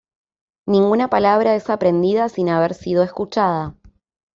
[0.65, 3.75] Ninguna palabra es aprendida sin haber sido escuchada.